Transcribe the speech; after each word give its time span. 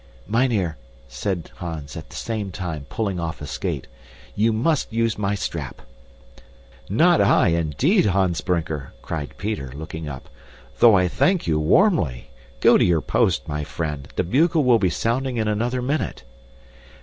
"Mynheer," 0.27 0.77
said 1.07 1.51
Hans, 1.57 1.95
at 1.95 2.09
the 2.09 2.15
same 2.15 2.49
time 2.49 2.87
pulling 2.89 3.19
off 3.19 3.39
a 3.39 3.45
skate, 3.45 3.85
"you 4.35 4.51
must 4.51 4.91
use 4.91 5.15
my 5.15 5.35
strap!" 5.35 5.83
"Not 6.89 7.21
I, 7.21 7.49
indeed, 7.49 8.07
Hans 8.07 8.41
Brinker," 8.41 8.93
cried 9.03 9.37
Peter, 9.37 9.71
looking 9.75 10.09
up, 10.09 10.27
"though 10.79 10.95
I 10.95 11.07
thank 11.07 11.45
you 11.45 11.59
warmly. 11.59 12.31
Go 12.61 12.79
to 12.79 12.83
your 12.83 13.01
post, 13.01 13.47
my 13.47 13.63
friend, 13.63 14.07
the 14.15 14.23
bugle 14.23 14.63
will 14.63 14.79
be 14.79 14.89
sounding 14.89 15.37
in 15.37 15.47
another 15.47 15.83
minute." 15.83 16.23